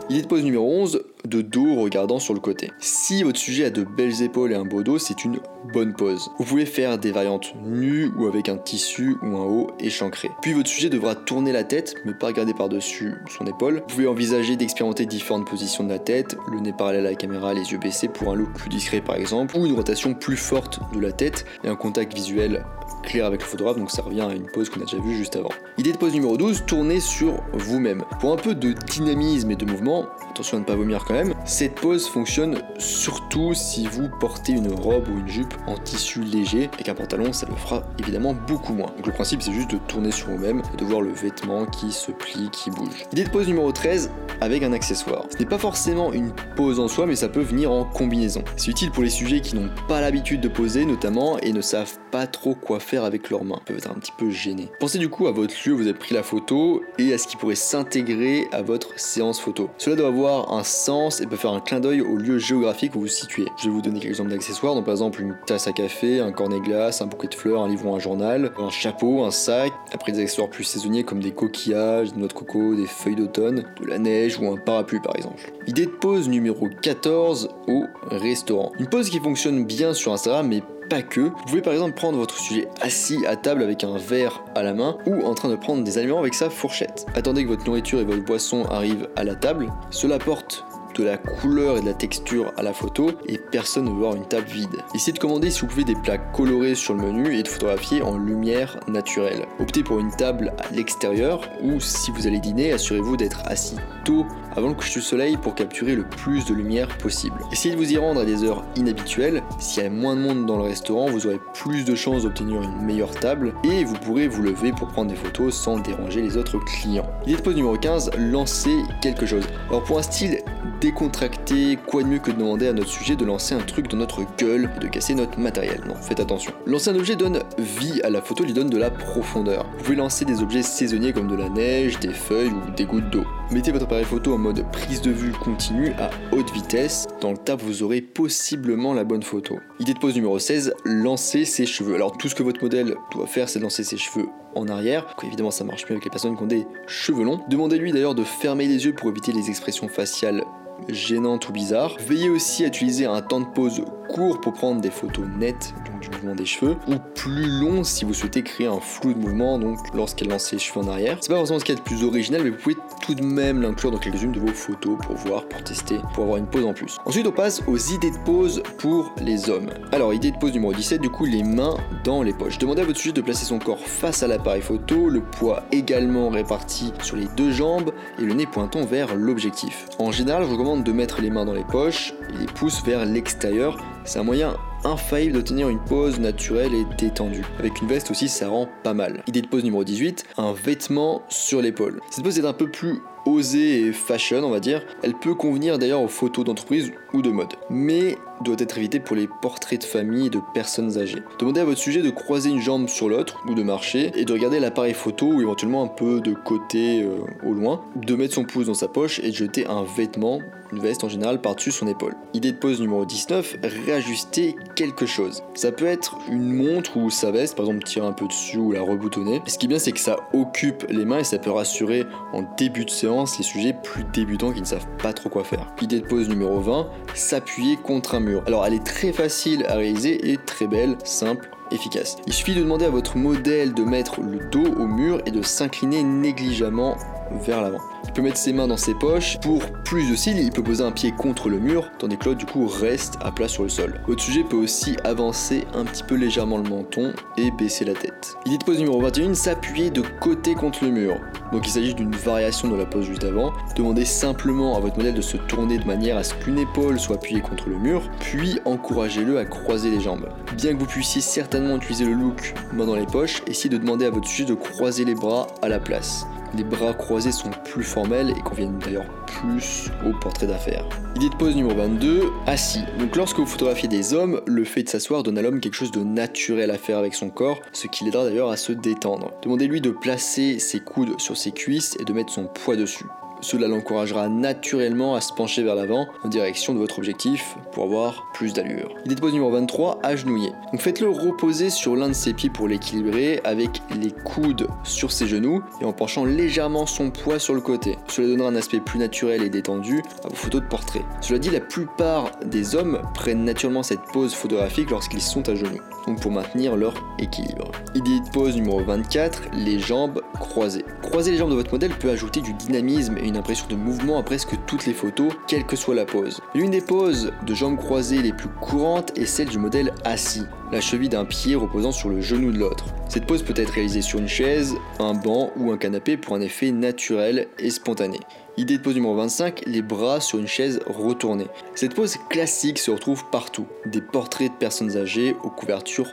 Idée 0.10 0.22
de 0.22 0.28
pose 0.28 0.44
numéro 0.44 0.70
11, 0.70 1.02
de 1.26 1.42
dos 1.42 1.82
regardant 1.82 2.20
sur 2.20 2.36
le 2.36 2.40
côté. 2.40 2.72
Si 2.80 3.24
votre 3.24 3.40
sujet 3.40 3.66
a 3.66 3.70
de 3.72 3.84
belles 3.84 4.22
épaules 4.22 4.52
et 4.52 4.56
un 4.56 4.64
beau 4.64 4.84
dos, 4.84 5.00
c'est 5.00 5.26
une 5.26 5.40
bonne 5.74 5.94
pose. 5.94 6.30
Vous 6.38 6.46
pouvez 6.46 6.68
faire 6.68 7.00
des 7.00 7.12
variantes 7.12 7.56
nues 7.66 8.12
ou 8.16 8.28
avec 8.28 8.48
un 8.48 8.58
tissu 8.58 9.16
ou 9.24 9.36
un 9.36 9.46
haut 9.46 9.72
échancré. 9.80 10.30
Puis 10.44 10.54
votre 10.54 10.70
sujet 10.70 10.90
devra 10.90 11.16
tourner 11.16 11.52
la 11.52 11.64
tête, 11.64 11.96
mais 12.06 12.14
pas 12.14 12.28
regarder 12.28 12.54
par-dessus 12.54 13.16
son 13.36 13.46
épaule. 13.46 13.78
Vous 13.78 13.96
pouvez 13.96 14.08
envisager 14.08 14.56
d'expérimenter 14.56 15.08
différentes 15.08 15.48
positions 15.48 15.84
de 15.84 15.90
la 15.90 16.00
tête, 16.00 16.38
le 16.52 16.60
nez 16.60 16.74
parallèle 16.74 17.08
à 17.08 17.10
la 17.10 17.16
caméra, 17.16 17.56
les 17.56 17.72
yeux 17.72 17.80
baissés 17.80 18.08
pour 18.08 18.32
un 18.32 18.36
look 18.36 18.54
plus 18.54 18.70
discret 18.70 19.02
par 19.02 19.16
exemple, 19.16 19.58
ou 19.58 19.66
une 19.66 19.74
rotation 19.74 20.14
plus 20.14 20.38
forte 20.38 20.80
de 20.94 21.00
la 21.00 21.12
tête 21.12 21.46
et 21.64 21.68
un 21.68 21.76
contact 21.76 22.14
visuel 22.14 22.64
clair 23.06 23.26
avec 23.26 23.42
le 23.42 23.48
photographe, 23.48 23.78
donc 23.78 23.92
ça 23.92 24.02
revient 24.02 24.22
à 24.22 24.34
une 24.34 24.48
pose 24.48 24.70
qu'on 24.70 24.82
a 24.82 24.86
déjà 24.86 24.98
vue 24.98 25.16
juste 25.16 25.36
avant. 25.36 25.50
Idée 25.78 25.92
de 25.92 25.98
pose 25.98 26.14
numéro 26.14 26.36
12, 26.38 26.66
tournez 26.66 27.00
sur 27.00 27.42
vous-même. 27.54 28.04
Pour 28.20 28.34
un 28.34 28.38
peu 28.38 28.56
de 28.56 28.74
dynamisme 28.74 29.52
et 29.52 29.56
de 29.56 29.66
mouvement, 29.66 30.06
attention 30.30 30.58
à 30.58 30.60
ne 30.60 30.66
pas 30.66 30.76
vomir 30.76 31.06
quand 31.06 31.14
même, 31.14 31.34
cette 31.46 31.76
pose 31.76 32.08
fonctionne 32.08 32.62
surtout 32.78 33.54
si 33.54 33.88
vous 33.88 34.10
portez 34.20 34.54
une 34.54 34.74
robe 34.74 35.08
ou 35.08 35.20
une 35.20 35.28
jupe 35.28 35.54
en 35.68 35.78
tissu 35.78 36.22
léger 36.22 36.70
et 36.80 36.84
qu'un 36.84 36.96
pantalon 36.96 37.32
ça 37.32 37.46
le 37.48 37.56
fera 37.56 37.84
évidemment 38.00 38.36
beaucoup 38.48 38.74
moins. 38.74 38.92
Donc 38.98 39.08
le 39.08 39.14
principe 39.14 39.42
c'est 39.42 39.54
juste 39.54 39.72
de 39.72 39.78
tourner 39.78 40.12
sur 40.12 40.30
vous-même 40.30 40.62
et 40.74 40.78
de 40.78 40.86
voir 40.86 41.02
le 41.02 41.12
vêtement 41.12 41.66
qui 41.66 41.92
se 41.92 42.12
plie, 42.12 42.50
qui 42.52 42.72
bouge. 42.72 43.04
Idée 43.12 43.24
de 43.24 43.30
pose 43.30 43.48
numéro 43.48 43.72
13 43.72 44.12
avec 44.42 44.64
un 44.64 44.74
accessoire. 44.74 45.26
Ce 45.32 45.38
n'est 45.38 45.46
pas 45.46 45.58
forcément 45.58 46.12
une 46.12 46.32
pose 46.56 46.80
en 46.80 46.88
soi 46.88 47.06
mais 47.06 47.16
ça 47.16 47.30
peut 47.30 47.42
venir 47.42 47.72
en 47.72 47.84
combinaison. 47.86 48.44
C'est 48.58 48.72
utile 48.72 48.92
pour 48.92 49.04
les 49.04 49.10
sujets 49.10 49.42
qui 49.42 49.56
n'ont 49.56 49.70
pas 49.88 50.02
l'habitude 50.02 50.42
de 50.42 50.48
poser 50.48 50.86
notamment 50.86 51.38
et 51.40 51.54
ne 51.54 51.62
savent 51.62 51.98
pas 52.12 52.28
trop 52.28 52.56
quoi 52.56 52.80
faire 52.80 52.95
avec 53.04 53.30
leurs 53.30 53.44
mains, 53.44 53.60
peuvent 53.66 53.78
être 53.78 53.92
un 53.92 53.96
petit 53.96 54.14
peu 54.18 54.30
gênés. 54.30 54.70
Pensez 54.80 54.98
du 54.98 55.10
coup 55.10 55.28
à 55.28 55.32
votre 55.32 55.54
lieu 55.66 55.74
où 55.74 55.78
vous 55.78 55.88
avez 55.88 55.94
pris 55.94 56.14
la 56.14 56.24
photo 56.24 56.82
et 56.98 57.14
à 57.14 57.18
ce 57.18 57.28
qui 57.28 57.36
pourrait 57.36 57.56
s'intégrer 57.56 58.48
à 58.52 58.62
votre 58.62 59.00
séance 59.00 59.40
photo. 59.40 59.70
Cela 59.78 59.96
doit 59.96 60.08
avoir 60.08 60.54
un 60.54 60.64
sens 60.64 61.22
et 61.22 61.26
peut 61.26 61.36
faire 61.36 61.52
un 61.52 61.60
clin 61.60 61.80
d'œil 61.80 62.02
au 62.02 62.16
lieu 62.16 62.38
géographique 62.38 62.96
où 62.96 63.00
vous 63.00 63.06
vous 63.06 63.08
situez. 63.08 63.46
Je 63.58 63.66
vais 63.66 63.70
vous 63.72 63.82
donner 63.82 64.00
quelques 64.00 64.14
exemples 64.14 64.32
d'accessoires, 64.32 64.76
donc 64.76 64.86
par 64.86 64.94
exemple 64.94 65.22
une 65.22 65.36
tasse 65.46 65.68
à 65.68 65.74
café, 65.74 66.20
un 66.20 66.32
cornet 66.32 66.60
glace, 66.60 67.02
un 67.02 67.08
bouquet 67.08 67.28
de 67.28 67.36
fleurs, 67.36 67.64
un 67.64 67.68
livre 67.68 67.86
ou 67.86 67.96
un 67.96 68.00
journal, 68.00 68.52
un 68.58 68.70
chapeau, 68.70 69.24
un 69.24 69.32
sac, 69.32 69.72
après 69.92 70.12
des 70.12 70.22
accessoires 70.22 70.50
plus 70.50 70.64
saisonniers 70.64 71.04
comme 71.04 71.20
des 71.20 71.32
coquillages, 71.32 72.14
des 72.14 72.20
noix 72.20 72.28
de 72.28 72.34
coco, 72.34 72.76
des 72.76 72.88
feuilles 72.88 73.16
d'automne, 73.16 73.66
de 73.82 73.88
la 73.88 74.00
neige 74.00 74.40
ou 74.40 74.52
un 74.52 74.58
parapluie 74.58 75.00
par 75.00 75.16
exemple. 75.16 75.52
Idée 75.68 75.86
de 75.86 75.92
pause 75.92 76.30
numéro 76.30 76.70
14 76.82 77.50
au 77.68 77.84
restaurant. 78.10 78.72
Une 78.80 78.88
pause 78.88 79.10
qui 79.10 79.20
fonctionne 79.20 79.66
bien 79.66 79.94
sur 79.94 80.14
Instagram 80.14 80.48
mais 80.48 80.64
pas 80.90 81.02
que. 81.02 81.22
Vous 81.22 81.44
pouvez 81.48 81.62
par 81.62 81.74
exemple 81.74 81.94
prendre 81.94 82.18
votre 82.18 82.38
sujet 82.38 82.68
assis 82.82 83.26
à 83.26 83.36
table 83.36 83.64
avec 83.64 83.84
un 83.84 83.98
verre 83.98 84.44
à 84.56 84.64
la 84.64 84.74
main 84.74 84.98
ou 85.06 85.24
en 85.24 85.34
train 85.34 85.50
de 85.50 85.56
prendre 85.56 85.84
des 85.84 85.98
aliments 85.98 86.20
avec 86.20 86.34
sa 86.34 86.50
fourchette. 86.50 87.06
Attendez 87.16 87.44
que 87.44 87.50
votre 87.50 87.66
nourriture 87.66 88.00
et 88.00 88.06
votre 88.06 88.24
boisson 88.24 88.66
arrivent 88.66 89.10
à 89.16 89.24
la 89.24 89.36
table. 89.36 89.72
Cela 89.92 90.20
porte 90.20 90.66
de 90.96 91.04
la 91.04 91.18
couleur 91.18 91.78
et 91.78 91.82
de 91.82 91.86
la 91.86 91.94
texture 91.94 92.54
à 92.58 92.64
la 92.64 92.74
photo 92.74 93.12
et 93.28 93.38
personne 93.38 93.86
ne 93.86 93.90
veut 93.90 93.98
voir 93.98 94.16
une 94.16 94.26
table 94.26 94.48
vide. 94.48 94.78
Essayez 94.94 95.14
de 95.14 95.20
commander 95.20 95.52
si 95.52 95.62
vous 95.62 95.68
pouvez 95.68 95.84
des 95.84 95.96
plats 95.96 96.18
colorés 96.18 96.76
sur 96.76 96.94
le 96.94 97.02
menu 97.02 97.38
et 97.38 97.44
de 97.44 97.48
photographier 97.48 98.02
en 98.02 98.18
lumière 98.18 98.80
naturelle. 98.88 99.46
Optez 99.60 99.84
pour 99.84 100.00
une 100.00 100.12
table 100.12 100.54
à 100.58 100.74
l'extérieur 100.74 101.42
ou 101.62 101.80
si 101.80 102.12
vous 102.12 102.28
allez 102.28 102.40
dîner, 102.40 102.72
assurez-vous 102.72 103.18
d'être 103.18 103.42
assis 103.46 103.76
tôt 104.06 104.26
avant 104.56 104.70
le 104.70 104.74
coucher 104.74 105.00
du 105.00 105.06
soleil 105.06 105.38
pour 105.38 105.56
capturer 105.56 105.96
le 105.96 106.04
plus 106.04 106.46
de 106.46 106.54
lumière 106.54 106.88
possible. 106.98 107.38
Essayez 107.52 107.76
de 107.76 107.80
vous 107.80 107.92
y 107.92 107.98
rendre 107.98 108.22
à 108.22 108.26
des 108.26 108.44
heures 108.44 108.64
inhabituelles. 108.76 109.44
S'il 109.60 109.84
y 109.84 109.86
a 109.86 109.90
moins 109.90 110.16
de 110.16 110.22
monde 110.22 110.46
dans 110.46 110.58
le 110.58 110.64
restaurant, 110.64 111.08
vous 111.08 111.28
aurez 111.28 111.40
plus 111.54 111.86
de 111.86 111.96
chances 111.96 112.24
d'obtenir 112.24 112.62
une 112.62 112.82
meilleure 112.82 113.12
table 113.12 113.54
et 113.64 113.84
vous 113.84 113.96
pourrez 113.96 114.28
vous 114.28 114.42
lever 114.42 114.72
pour 114.72 114.88
prendre 114.88 115.12
des 115.12 115.18
photos 115.18 115.54
sans 115.54 115.80
déranger 115.80 116.22
les 116.22 116.38
autres 116.38 116.58
clients. 116.60 117.10
Idée 117.26 117.38
de 117.38 117.42
pause 117.42 117.56
numéro 117.56 117.78
15, 117.78 118.12
lancer 118.18 118.76
quelque 119.02 119.26
chose. 119.26 119.44
Alors 119.70 119.84
pour 119.84 120.00
un 120.00 120.04
style 120.04 120.40
décontracté, 120.82 121.78
quoi 121.88 122.04
de 122.04 122.08
mieux 122.08 122.20
que 122.20 122.32
de 122.32 122.38
demander 122.38 122.68
à 122.68 122.74
notre 122.74 122.90
sujet 122.90 123.16
de 123.16 123.26
lancer 123.26 123.56
un 123.56 123.60
truc 123.60 123.90
dans 123.90 123.98
notre 123.98 124.22
gueule 124.38 124.70
et 124.76 124.80
de 124.80 124.88
casser 124.88 125.16
notre 125.16 125.40
matériel? 125.40 125.82
Non, 125.88 125.96
faites 125.96 126.20
attention. 126.20 126.54
Lancer 126.66 126.92
un 126.92 126.96
objet 126.96 127.16
donne 127.16 127.40
vie 127.58 128.02
à 128.04 128.10
la 128.10 128.22
photo, 128.22 128.44
lui 128.44 128.54
donne 128.54 128.70
de 128.70 128.78
la 128.78 128.92
profondeur. 128.92 129.66
Vous 129.78 129.84
pouvez 129.84 129.96
lancer 129.96 130.26
des 130.26 130.42
objets 130.42 130.62
saisonniers 130.62 131.14
comme 131.14 131.28
de 131.28 131.36
la 131.36 131.50
neige, 131.50 132.00
des 132.00 132.14
feuilles 132.14 132.52
ou 132.52 132.72
des 132.76 132.86
gouttes 132.86 133.10
d'eau. 133.10 133.26
Mettez 133.52 133.72
votre 133.72 133.86
appareil 133.86 134.06
photo 134.06 134.34
en 134.34 134.40
mode 134.40 134.66
prise 134.72 135.02
de 135.02 135.12
vue 135.12 135.32
continue 135.32 135.92
à 136.00 136.10
haute 136.32 136.52
vitesse. 136.52 137.06
Dans 137.22 137.30
le 137.30 137.38
tas, 137.38 137.56
vous 137.56 137.84
aurez 137.84 138.02
possiblement 138.02 138.92
la 138.96 139.04
bonne 139.04 139.22
photo. 139.22 139.60
Idée 139.80 139.94
de 139.94 140.00
pose 140.00 140.16
numéro 140.16 140.40
16, 140.40 140.74
lancer 140.84 141.46
ses 141.46 141.68
cheveux. 141.68 141.94
Alors 141.94 142.18
tout 142.18 142.28
ce 142.28 142.34
que 142.34 142.42
votre 142.42 142.64
modèle 142.64 142.96
doit 143.12 143.28
faire, 143.28 143.48
c'est 143.48 143.60
lancer 143.60 143.84
ses 143.84 143.98
cheveux 143.98 144.26
en 144.56 144.68
arrière. 144.68 145.16
Évidemment, 145.24 145.52
ça 145.52 145.64
marche 145.64 145.84
mieux 145.84 145.92
avec 145.92 146.06
les 146.06 146.10
personnes 146.10 146.36
qui 146.36 146.42
ont 146.42 146.48
des 146.48 146.66
cheveux 146.88 147.24
longs. 147.24 147.40
Demandez-lui 147.48 147.92
d'ailleurs 147.92 148.16
de 148.16 148.24
fermer 148.24 148.66
les 148.66 148.86
yeux 148.86 148.96
pour 148.96 149.10
éviter 149.10 149.32
les 149.32 149.48
expressions 149.48 149.90
faciales 149.90 150.44
gênantes 150.90 151.48
ou 151.48 151.52
bizarres. 151.52 151.98
Veillez 152.00 152.30
aussi 152.30 152.64
à 152.64 152.68
utiliser 152.68 153.06
un 153.06 153.22
temps 153.22 153.42
de 153.42 153.46
pause 153.46 153.84
court 154.08 154.42
pour 154.42 154.54
prendre 154.54 154.82
des 154.82 154.92
photos 154.92 155.26
nettes 155.38 155.74
donc 155.86 156.02
du 156.02 156.10
mouvement 156.10 156.36
des 156.36 156.46
cheveux 156.46 156.76
ou 156.88 156.96
plus 157.16 157.48
long 157.48 157.84
si 157.84 158.06
vous 158.06 158.14
souhaitez 158.14 158.44
créer 158.44 158.68
un 158.68 158.80
flou 158.80 159.14
de 159.14 159.20
mouvement 159.20 159.60
donc 159.60 159.80
lorsqu'elle 159.94 160.30
lance 160.30 160.46
ses 160.46 160.60
cheveux 160.60 160.86
en 160.86 160.88
arrière. 160.88 161.18
C'est 161.22 161.30
pas 161.30 161.38
forcément 161.38 161.60
ce 161.60 161.66
qu'il 161.66 161.76
y 161.76 161.78
a 161.78 161.82
de 161.82 161.86
plus 161.86 162.04
original 162.04 162.42
mais 162.44 162.50
vous 162.50 162.58
pouvez 162.58 162.76
tout 163.02 163.16
de 163.16 163.24
même 163.24 163.62
l'inclure 163.62 163.92
dans 163.92 163.98
quelques-unes 163.98 164.32
de 164.32 164.40
vos 164.40 164.48
photos 164.48 164.98
pour 165.06 165.16
voir, 165.16 165.48
pour 165.48 165.64
tester, 165.64 165.98
pour 166.14 166.24
avoir 166.24 166.38
une 166.38 166.48
pause 166.48 166.66
en 166.66 166.74
plus. 166.74 166.98
Ensuite 167.06 167.28
on 167.28 167.32
passe 167.32 167.62
aux 167.68 167.78
idées 167.78 168.12
de 168.12 168.18
pause 168.26 168.64
pour 168.78 169.14
les 169.22 169.50
hommes. 169.50 169.70
Alors 169.92 170.14
idée 170.14 170.32
de 170.32 170.38
pause 170.38 170.54
numéro 170.54 170.74
17 170.74 171.02
du 171.02 171.10
coup 171.10 171.26
les 171.26 171.44
mains 171.44 171.78
dans 172.04 172.22
les 172.24 172.34
poches. 172.34 172.58
Demandez 172.58 172.82
à 172.82 172.86
votre 172.86 173.00
sujet 173.00 173.14
de 173.14 173.22
placer 173.22 173.46
son 173.46 173.60
corps 173.60 173.80
face 173.80 174.24
à 174.24 174.28
l'appareil 174.28 174.62
photo, 174.62 175.10
le 175.10 175.22
poids 175.22 175.64
également 175.72 176.30
réparti 176.30 176.94
sur 177.02 177.16
les 177.16 177.28
deux 177.36 177.52
jambes 177.52 177.92
et 178.20 178.24
le 178.24 178.34
nez 178.34 178.46
pointant 178.46 178.86
vers 178.86 179.16
l'objectif. 179.16 179.88
En 180.00 180.12
général 180.12 180.44
je 180.46 180.52
recommande 180.52 180.84
de 180.84 180.92
mettre 180.92 181.22
les 181.22 181.30
mains 181.30 181.46
dans 181.46 181.54
les 181.54 181.64
poches 181.64 182.14
et 182.34 182.38
les 182.38 182.46
pouces 182.46 182.84
vers 182.84 183.06
l'extérieur 183.06 183.78
c'est 184.06 184.20
un 184.20 184.24
moyen 184.24 184.56
infaillible 184.84 185.34
d'obtenir 185.34 185.68
une 185.68 185.80
pose 185.80 186.20
naturelle 186.20 186.74
et 186.74 186.86
détendue. 186.98 187.44
Avec 187.60 187.82
une 187.82 187.88
veste 187.88 188.12
aussi, 188.12 188.30
ça 188.30 188.50
rend 188.50 188.70
pas 188.84 188.94
mal. 188.94 189.24
Idée 189.28 189.42
de 189.42 189.48
pose 189.48 189.64
numéro 189.64 189.84
18, 189.84 190.26
un 190.38 190.54
vêtement 190.54 191.24
sur 191.28 191.62
l'épaule. 191.62 192.00
Cette 192.12 192.24
pose 192.24 192.38
est 192.40 192.46
un 192.46 192.54
peu 192.54 192.70
plus 192.70 193.02
osée 193.26 193.82
et 193.82 193.92
fashion, 193.92 194.44
on 194.44 194.52
va 194.52 194.60
dire. 194.60 194.86
Elle 195.02 195.16
peut 195.16 195.34
convenir 195.34 195.80
d'ailleurs 195.80 196.02
aux 196.02 196.08
photos 196.08 196.46
d'entreprise 196.46 196.92
ou 197.14 197.22
de 197.22 197.32
mode. 197.32 197.54
Mais 197.70 198.18
doit 198.44 198.56
être 198.60 198.78
évitée 198.78 199.00
pour 199.00 199.16
les 199.16 199.28
portraits 199.42 199.82
de 199.82 199.86
famille 199.86 200.28
et 200.28 200.30
de 200.30 200.42
personnes 200.54 200.98
âgées. 200.98 201.24
Demandez 201.40 201.62
à 201.62 201.66
votre 201.66 201.80
sujet 201.80 202.02
de 202.02 202.10
croiser 202.10 202.50
une 202.50 202.62
jambe 202.62 202.88
sur 202.88 203.10
l'autre 203.10 203.44
ou 203.48 203.56
de 203.56 203.64
marcher 203.64 204.12
et 204.16 204.26
de 204.26 204.34
regarder 204.34 204.60
l'appareil 204.60 204.94
photo 204.94 205.28
ou 205.28 205.42
éventuellement 205.42 205.84
un 205.84 205.88
peu 205.88 206.22
de 206.22 206.34
côté 206.34 207.02
euh, 207.02 207.22
au 207.44 207.54
loin, 207.54 207.82
de 207.96 208.16
mettre 208.16 208.36
son 208.36 208.44
pouce 208.44 208.68
dans 208.68 208.74
sa 208.74 208.88
poche 208.88 209.20
et 209.20 209.30
de 209.30 209.36
jeter 209.36 209.66
un 209.68 209.84
vêtement 209.84 210.42
une 210.72 210.80
veste 210.80 211.04
en 211.04 211.10
général 211.10 211.42
par-dessus 211.42 211.72
son 211.72 211.88
épaule. 211.88 212.16
Idée 212.34 212.52
de 212.52 212.58
pose 212.58 212.82
numéro 212.82 213.06
19, 213.06 213.58
réajuster 213.64 214.56
quelque 214.76 215.06
chose. 215.06 215.44
Ça 215.54 215.72
peut 215.72 215.86
être 215.86 216.18
une 216.30 216.54
montre 216.54 216.98
ou 216.98 217.10
sa 217.10 217.32
veste, 217.32 217.56
par 217.56 217.66
exemple 217.66 217.84
tirer 217.84 218.08
un 218.08 218.14
peu 218.14 218.28
dessus 218.28 218.58
ou 218.58 218.72
la 218.72 218.82
reboutonner. 218.82 219.42
ce 219.48 219.58
qui 219.58 219.66
est 219.66 219.70
bien 219.70 219.80
c'est 219.80 219.92
que 219.92 220.00
ça 220.00 220.18
occupe 220.34 220.86
les 220.90 221.06
mains 221.06 221.20
et 221.20 221.24
ça 221.24 221.38
peut 221.38 221.52
rassurer 221.52 222.06
en 222.34 222.44
début 222.58 222.86
de 222.86 222.90
séance 222.90 223.38
les 223.38 223.44
sujets 223.44 223.76
plus 223.84 224.04
débutants 224.14 224.52
qui 224.52 224.62
ne 224.62 224.66
savent 224.66 224.88
pas 225.02 225.14
trop 225.14 225.30
quoi 225.30 225.44
faire. 225.44 225.74
Idée 225.82 226.00
de 226.00 226.08
pose 226.08 226.30
numéro 226.30 226.60
20, 226.60 226.88
s'appuyer 227.14 227.78
contre 227.78 228.16
un 228.16 228.20
mur. 228.20 228.44
Alors 228.48 228.66
elle 228.66 228.74
est 228.74 228.86
très 228.86 229.14
facile 229.14 229.66
à 229.68 229.76
réaliser 229.76 230.32
et 230.32 230.38
très 230.38 230.68
belle, 230.68 230.98
simple 231.04 231.50
efficace. 231.72 232.18
Il 232.28 232.34
suffit 232.34 232.56
de 232.56 232.62
demander 232.62 232.86
à 232.86 232.90
votre 232.90 233.18
modèle 233.18 233.74
de 233.74 233.84
mettre 233.84 234.22
le 234.22 234.50
dos 234.50 234.66
au 234.66 234.88
mur 234.88 235.22
et 235.26 235.32
de 235.32 235.42
s'incliner 235.42 236.04
négligemment 236.04 236.98
vers 237.32 237.62
l'avant. 237.62 237.82
Il 238.06 238.12
peut 238.14 238.22
mettre 238.22 238.38
ses 238.38 238.54
mains 238.54 238.68
dans 238.68 238.78
ses 238.78 238.94
poches. 238.94 239.40
Pour 239.40 239.62
plus 239.84 240.10
de 240.10 240.16
cils, 240.16 240.38
il 240.38 240.52
peut 240.52 240.64
poser 240.64 240.84
un 240.84 240.92
pied 240.92 241.12
contre 241.12 241.50
le 241.50 241.60
mur, 241.60 241.92
tandis 241.98 242.18
que 242.18 242.26
l'autre 242.26 242.40
du 242.40 242.46
coup 242.46 242.68
reste 242.68 243.16
à 243.22 243.32
plat 243.32 243.48
sur 243.48 243.64
le 243.64 243.70
sol. 243.70 244.00
Votre 244.08 244.22
sujet 244.22 244.44
peut 244.44 244.58
aussi 244.58 244.96
avancer 245.04 245.66
un 245.74 245.86
petit 245.86 246.04
peu 246.04 246.16
légèrement 246.16 246.58
le 246.58 246.70
menton 246.70 247.14
et 247.38 247.52
baisser 247.52 247.86
la 247.86 247.94
tête. 247.94 248.36
Idée 248.46 248.58
de 248.58 248.64
pose 248.64 248.78
numéro 248.78 249.02
21, 249.02 249.34
s'appuyer 249.34 249.90
de 249.90 250.04
côté 250.22 250.56
contre 250.56 250.86
le 250.86 250.92
mur. 250.92 251.20
Donc 251.52 251.68
il 251.68 251.72
s'agit 251.72 251.94
d'une 251.94 252.12
variation 252.12 252.68
de 252.68 252.76
la 252.76 252.86
pose 252.86 253.06
juste 253.06 253.24
avant. 253.24 253.54
Demandez 253.76 254.06
simplement 254.06 254.76
à 254.76 254.80
votre 254.80 254.98
modèle 254.98 255.14
de 255.14 255.22
se 255.22 255.38
tourner 255.38 255.78
de 255.78 255.86
manière 255.86 256.18
à 256.18 256.24
ce 256.24 256.34
qu'une 256.36 256.60
épaule 256.60 257.00
soit 257.00 257.16
appuyée 257.16 257.42
contre 257.42 257.70
le 257.70 257.78
mur, 257.78 258.02
puis 258.20 258.60
encouragez-le 258.66 259.38
à 259.38 259.46
croiser 259.46 259.90
les 259.90 260.00
jambes. 260.00 260.28
Bien 260.58 260.74
que 260.74 260.80
vous 260.80 260.86
puissiez 260.86 261.22
certainement 261.22 261.76
utiliser 261.76 262.06
le 262.06 262.14
look 262.14 262.54
main 262.74 262.86
dans 262.86 262.96
les 262.96 263.06
poches, 263.06 263.42
essayez 263.48 263.70
de 263.70 263.78
demander 263.78 264.06
à 264.06 264.10
votre 264.10 264.28
sujet 264.28 264.46
de 264.46 264.54
croiser 264.54 265.06
les 265.06 265.16
bras 265.16 265.48
à 265.62 265.70
la 265.70 265.80
place. 265.80 266.26
Les 266.56 266.64
bras 266.64 266.94
croisés 266.94 267.34
sont 267.34 267.50
plus 267.66 267.84
formels 267.84 268.30
et 268.30 268.42
conviennent 268.42 268.80
d'ailleurs 268.80 269.08
plus 269.26 269.92
au 270.06 270.14
portrait 270.20 270.48
d'affaires. 270.48 270.86
Idée 271.18 271.30
de 271.30 271.36
pose 271.36 271.54
numéro 271.54 271.76
22, 271.76 272.24
assis. 272.48 272.84
Donc 272.98 273.18
lorsque 273.18 273.38
vous 273.38 273.46
photographiez 273.46 273.90
des 273.90 274.14
hommes, 274.14 274.42
le 274.46 274.64
fait 274.64 274.84
de 274.84 274.90
s'asseoir 274.90 275.24
donne 275.24 275.38
à 275.38 275.42
l'homme 275.42 275.60
quelque 275.60 275.74
chose 275.74 275.92
de 275.92 276.02
naturel 276.04 276.72
à 276.72 276.78
faire 276.78 276.98
avec 276.98 277.14
son 277.14 277.30
corps, 277.30 277.60
ce 277.74 277.88
qui 277.88 278.06
l'aidera 278.06 278.24
d'ailleurs 278.24 278.52
à 278.52 278.58
se 278.58 278.72
détendre. 278.72 279.32
Demandez-lui 279.44 279.82
de 279.82 279.90
placer 279.90 280.60
ses 280.60 280.80
coudes 280.80 281.20
sur 281.20 281.36
ses 281.36 281.52
cuisses 281.52 281.98
et 282.00 282.06
de 282.06 282.14
mettre 282.14 282.32
son 282.32 282.46
poids 282.46 282.78
dessus. 282.78 283.06
Cela 283.42 283.68
l'encouragera 283.68 284.30
naturellement 284.30 285.16
à 285.16 285.22
se 285.22 285.34
pencher 285.34 285.64
vers 285.64 285.76
l'avant 285.76 286.08
en 286.24 286.28
direction 286.28 286.74
de 286.74 286.80
votre 286.80 286.98
objectif 286.98 287.56
pour 287.72 287.84
avoir 287.84 288.26
plus 288.34 288.54
d'allure. 288.54 288.96
Idée 289.06 289.16
de 289.16 289.20
pose 289.20 289.34
numéro 289.34 289.52
23, 289.52 290.00
agenouiller. 290.04 290.52
Donc 290.72 290.82
faites-le 290.82 291.10
reposer 291.10 291.70
sur 291.70 291.96
l'un 291.96 292.10
de 292.10 292.14
ses 292.14 292.34
pieds 292.34 292.50
pour 292.50 292.68
l'équilibrer 292.68 293.42
avec 293.44 293.82
les 294.00 294.12
coudes 294.12 294.68
sur 294.84 295.12
ses 295.12 295.28
genoux 295.28 295.62
et 295.82 295.86
en 295.86 295.94
penchant 295.94 296.26
légèrement 296.26 296.86
son 296.86 297.12
poids 297.12 297.40
sur 297.40 297.54
le 297.54 297.62
côté. 297.62 297.98
Cela 298.08 298.28
donnera 298.28 298.50
un 298.50 298.56
aspect 298.56 298.80
plus 298.80 299.00
naturel 299.00 299.44
et 299.44 299.50
détendu 299.50 300.02
à 300.24 300.30
vos 300.30 300.36
photos 300.36 300.62
de 300.62 300.68
portrait. 300.68 301.02
Cela 301.22 301.40
dit, 301.40 301.50
la 301.50 301.60
plupart 301.60 302.32
des 302.46 302.76
hommes 302.76 303.02
prennent 303.14 303.44
naturellement 303.44 303.84
cette 303.84 304.02
pose 304.14 304.34
photographique 304.34 304.90
lorsqu'ils 304.90 305.22
sont 305.22 305.48
à 305.50 305.56
genoux, 305.56 305.82
donc 306.08 306.22
pour 306.22 306.32
maintenir 306.32 306.76
leur 306.76 306.94
équilibre. 307.20 307.72
Idée 307.94 308.20
de 308.20 308.30
pose 308.32 308.56
numéro 308.56 308.84
24, 308.84 309.44
les 309.54 309.80
jambes 309.80 310.22
croisées. 310.40 310.86
Croiser 311.02 311.32
les 311.32 311.38
jambes 311.38 311.50
de 311.52 311.56
votre 311.56 311.72
modèle 311.72 311.92
peut 311.92 312.10
ajouter 312.10 312.42
du 312.42 312.54
dynamisme 312.54 313.18
une 313.28 313.38
impression 313.38 313.68
de 313.68 313.76
mouvement 313.76 314.18
à 314.18 314.24
presque 314.24 314.56
toutes 314.66 314.86
les 314.86 314.94
photos, 314.94 315.34
quelle 315.48 315.66
que 315.66 315.76
soit 315.76 315.96
la 315.96 316.06
pose. 316.06 316.42
L'une 316.54 316.72
des 316.72 316.82
poses 316.82 317.32
de 317.46 317.54
jambes 317.54 317.78
croisées 317.78 318.22
les 318.22 318.34
plus 318.34 318.50
courantes 318.50 319.18
est 319.18 319.26
celle 319.26 319.50
du 319.50 319.58
modèle 319.58 319.94
assis, 320.04 320.44
la 320.72 320.82
cheville 320.82 321.10
d'un 321.10 321.26
pied 321.26 321.56
reposant 321.56 321.92
sur 321.92 322.10
le 322.10 322.22
genou 322.22 322.52
de 322.52 322.60
l'autre. 322.60 322.86
Cette 323.10 323.26
pose 323.26 323.44
peut 323.44 323.54
être 323.56 323.72
réalisée 323.72 324.02
sur 324.02 324.20
une 324.20 324.28
chaise, 324.28 324.76
un 325.00 325.14
banc 325.14 325.52
ou 325.58 325.72
un 325.72 325.78
canapé 325.78 326.18
pour 326.18 326.36
un 326.36 326.42
effet 326.42 326.72
naturel 326.72 327.48
et 327.60 327.70
spontané. 327.70 328.20
Idée 328.58 328.78
de 328.78 328.82
pose 328.84 328.96
numéro 328.96 329.16
25, 329.16 329.64
les 329.66 329.82
bras 329.82 330.22
sur 330.22 330.40
une 330.40 330.48
chaise 330.48 330.80
retournée. 330.88 331.48
Cette 331.76 331.94
pose 331.94 332.16
classique 332.30 332.80
se 332.80 332.90
retrouve 332.90 333.26
partout, 333.30 333.68
des 333.86 334.02
portraits 334.02 334.52
de 334.52 334.58
personnes 334.58 334.96
âgées 334.96 335.36
aux 335.44 335.50
couvertures 335.50 336.08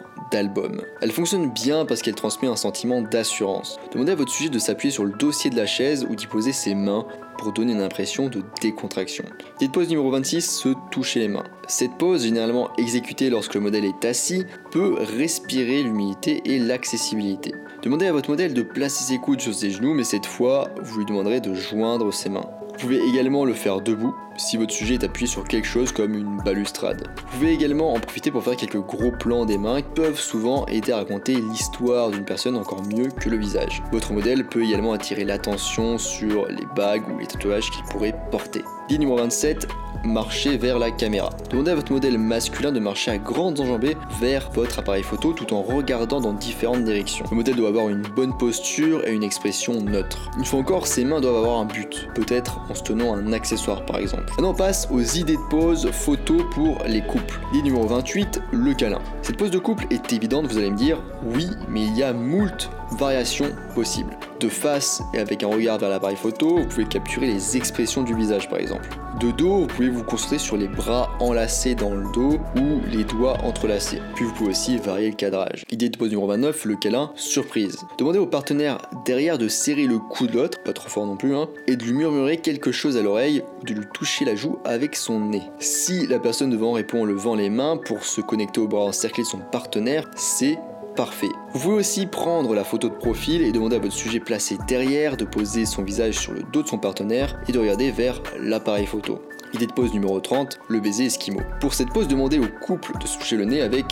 Elle 1.00 1.12
fonctionne 1.12 1.50
bien 1.50 1.84
parce 1.84 2.00
qu'elle 2.02 2.14
transmet 2.14 2.48
un 2.48 2.56
sentiment 2.56 3.02
d'assurance. 3.02 3.78
Demandez 3.92 4.12
à 4.12 4.14
votre 4.14 4.32
sujet 4.32 4.48
de 4.48 4.58
s'appuyer 4.58 4.92
sur 4.92 5.04
le 5.04 5.12
dossier 5.12 5.50
de 5.50 5.56
la 5.56 5.66
chaise 5.66 6.06
ou 6.08 6.16
d'y 6.16 6.26
poser 6.26 6.52
ses 6.52 6.74
mains 6.74 7.06
pour 7.38 7.52
donner 7.52 7.72
une 7.72 7.80
impression 7.80 8.28
de 8.28 8.42
décontraction. 8.60 9.24
De 9.60 9.66
pose 9.66 9.88
numéro 9.88 10.10
26, 10.10 10.58
se 10.58 10.68
toucher 10.90 11.20
les 11.20 11.28
mains. 11.28 11.44
Cette 11.68 11.96
pose, 11.98 12.24
généralement 12.24 12.70
exécutée 12.76 13.30
lorsque 13.30 13.54
le 13.54 13.60
modèle 13.60 13.84
est 13.84 14.04
assis, 14.04 14.44
peut 14.70 14.96
respirer 15.18 15.82
l'humilité 15.82 16.42
et 16.44 16.58
l'accessibilité. 16.58 17.52
Demandez 17.82 18.06
à 18.06 18.12
votre 18.12 18.30
modèle 18.30 18.54
de 18.54 18.62
placer 18.62 19.04
ses 19.04 19.18
coudes 19.18 19.40
sur 19.40 19.54
ses 19.54 19.70
genoux, 19.70 19.94
mais 19.94 20.04
cette 20.04 20.26
fois, 20.26 20.68
vous 20.82 20.98
lui 20.98 21.04
demanderez 21.04 21.40
de 21.40 21.52
joindre 21.52 22.12
ses 22.12 22.28
mains. 22.28 22.48
Vous 22.82 22.88
pouvez 22.88 23.06
également 23.06 23.44
le 23.44 23.54
faire 23.54 23.80
debout 23.80 24.12
si 24.36 24.56
votre 24.56 24.72
sujet 24.72 24.94
est 24.94 25.04
appuyé 25.04 25.28
sur 25.28 25.44
quelque 25.44 25.68
chose 25.68 25.92
comme 25.92 26.14
une 26.14 26.38
balustrade. 26.38 27.06
Vous 27.16 27.38
pouvez 27.38 27.52
également 27.52 27.92
en 27.92 28.00
profiter 28.00 28.32
pour 28.32 28.42
faire 28.42 28.56
quelques 28.56 28.84
gros 28.84 29.12
plans 29.12 29.44
des 29.44 29.56
mains 29.56 29.82
qui 29.82 29.90
peuvent 29.94 30.18
souvent 30.18 30.66
aider 30.66 30.90
à 30.90 30.96
raconter 30.96 31.36
l'histoire 31.36 32.10
d'une 32.10 32.24
personne 32.24 32.56
encore 32.56 32.82
mieux 32.82 33.06
que 33.06 33.28
le 33.28 33.36
visage. 33.36 33.84
Votre 33.92 34.12
modèle 34.12 34.48
peut 34.48 34.64
également 34.64 34.94
attirer 34.94 35.22
l'attention 35.22 35.96
sur 35.96 36.48
les 36.48 36.66
bagues 36.74 37.08
ou 37.08 37.20
les 37.20 37.26
tatouages 37.28 37.70
qu'il 37.70 37.84
pourrait 37.84 38.16
porter. 38.32 38.62
Dit 38.92 38.98
numéro 38.98 39.16
27, 39.16 39.68
marcher 40.04 40.58
vers 40.58 40.78
la 40.78 40.90
caméra. 40.90 41.30
Demandez 41.48 41.70
à 41.70 41.74
votre 41.74 41.92
modèle 41.92 42.18
masculin 42.18 42.72
de 42.72 42.78
marcher 42.78 43.12
à 43.12 43.16
grandes 43.16 43.58
enjambées 43.58 43.96
vers 44.20 44.50
votre 44.50 44.80
appareil 44.80 45.02
photo 45.02 45.32
tout 45.32 45.54
en 45.54 45.62
regardant 45.62 46.20
dans 46.20 46.34
différentes 46.34 46.84
directions. 46.84 47.24
Le 47.30 47.36
modèle 47.36 47.56
doit 47.56 47.70
avoir 47.70 47.88
une 47.88 48.02
bonne 48.02 48.36
posture 48.36 49.08
et 49.08 49.12
une 49.14 49.22
expression 49.22 49.80
neutre. 49.80 50.30
Une 50.36 50.44
fois 50.44 50.60
encore, 50.60 50.86
ses 50.86 51.06
mains 51.06 51.22
doivent 51.22 51.36
avoir 51.36 51.60
un 51.60 51.64
but, 51.64 52.06
peut-être 52.14 52.60
en 52.68 52.74
se 52.74 52.82
tenant 52.82 53.14
un 53.14 53.32
accessoire 53.32 53.86
par 53.86 53.96
exemple. 53.96 54.26
Maintenant 54.32 54.50
on 54.50 54.54
passe 54.54 54.86
aux 54.90 55.00
idées 55.00 55.36
de 55.36 55.48
pose 55.48 55.90
photo 55.90 56.44
pour 56.50 56.76
les 56.86 57.00
couples. 57.00 57.40
Idée 57.54 57.62
numéro 57.62 57.86
28, 57.86 58.42
le 58.52 58.74
câlin. 58.74 59.00
Cette 59.22 59.38
pose 59.38 59.50
de 59.50 59.58
couple 59.58 59.86
est 59.88 60.12
évidente, 60.12 60.48
vous 60.48 60.58
allez 60.58 60.70
me 60.70 60.76
dire, 60.76 60.98
oui, 61.34 61.48
mais 61.66 61.80
il 61.80 61.96
y 61.96 62.02
a 62.02 62.12
moult 62.12 62.68
variations 62.96 63.50
possibles. 63.74 64.16
De 64.40 64.48
face 64.48 65.02
et 65.14 65.18
avec 65.18 65.44
un 65.44 65.46
regard 65.46 65.78
vers 65.78 65.88
l'appareil 65.88 66.16
photo, 66.16 66.58
vous 66.58 66.66
pouvez 66.66 66.84
capturer 66.84 67.26
les 67.26 67.56
expressions 67.56 68.02
du 68.02 68.14
visage 68.14 68.48
par 68.48 68.58
exemple. 68.58 68.88
De 69.20 69.30
dos, 69.30 69.58
vous 69.58 69.66
pouvez 69.66 69.88
vous 69.88 70.02
concentrer 70.02 70.38
sur 70.38 70.56
les 70.56 70.66
bras 70.66 71.10
enlacés 71.20 71.76
dans 71.76 71.94
le 71.94 72.10
dos 72.12 72.38
ou 72.56 72.80
les 72.90 73.04
doigts 73.04 73.38
entrelacés. 73.44 74.00
Puis 74.16 74.24
vous 74.24 74.32
pouvez 74.32 74.50
aussi 74.50 74.78
varier 74.78 75.10
le 75.10 75.14
cadrage. 75.14 75.64
Idée 75.70 75.88
de 75.90 75.96
pose 75.96 76.10
numéro 76.10 76.26
29, 76.26 76.64
le 76.64 76.76
câlin, 76.76 77.12
surprise. 77.14 77.78
Demandez 77.98 78.18
au 78.18 78.26
partenaire 78.26 78.78
derrière 79.04 79.38
de 79.38 79.46
serrer 79.46 79.86
le 79.86 79.98
cou 79.98 80.26
de 80.26 80.32
l'autre, 80.32 80.60
pas 80.64 80.72
trop 80.72 80.88
fort 80.88 81.06
non 81.06 81.16
plus, 81.16 81.36
hein, 81.36 81.48
et 81.68 81.76
de 81.76 81.84
lui 81.84 81.92
murmurer 81.92 82.38
quelque 82.38 82.72
chose 82.72 82.96
à 82.96 83.02
l'oreille 83.02 83.44
ou 83.60 83.64
de 83.64 83.74
lui 83.74 83.86
toucher 83.94 84.24
la 84.24 84.34
joue 84.34 84.58
avec 84.64 84.96
son 84.96 85.20
nez. 85.20 85.42
Si 85.60 86.06
la 86.08 86.18
personne 86.18 86.50
devant 86.50 86.72
répond 86.72 87.02
en 87.02 87.04
levant 87.04 87.36
les 87.36 87.50
mains 87.50 87.76
pour 87.76 88.04
se 88.04 88.20
connecter 88.20 88.60
au 88.60 88.66
bras 88.66 88.82
encerclé 88.82 89.22
de 89.22 89.28
son 89.28 89.38
partenaire, 89.38 90.10
c'est 90.16 90.58
parfait. 90.94 91.30
Vous 91.52 91.60
pouvez 91.60 91.74
aussi 91.74 92.06
prendre 92.06 92.54
la 92.54 92.64
photo 92.64 92.88
de 92.88 92.94
profil 92.94 93.42
et 93.42 93.52
demander 93.52 93.76
à 93.76 93.78
votre 93.78 93.94
sujet 93.94 94.20
placé 94.20 94.58
derrière 94.66 95.16
de 95.16 95.24
poser 95.24 95.66
son 95.66 95.82
visage 95.82 96.18
sur 96.18 96.32
le 96.32 96.42
dos 96.52 96.62
de 96.62 96.68
son 96.68 96.78
partenaire 96.78 97.40
et 97.48 97.52
de 97.52 97.58
regarder 97.58 97.90
vers 97.90 98.22
l'appareil 98.38 98.86
photo. 98.86 99.20
Idée 99.54 99.66
de 99.66 99.72
pose 99.72 99.92
numéro 99.92 100.18
30, 100.18 100.60
le 100.68 100.80
baiser 100.80 101.06
esquimau. 101.06 101.40
Pour 101.60 101.74
cette 101.74 101.90
pose, 101.90 102.08
demandez 102.08 102.38
au 102.38 102.46
couple 102.64 102.92
de 102.98 103.06
se 103.06 103.18
toucher 103.18 103.36
le 103.36 103.44
nez 103.44 103.60
avec 103.60 103.84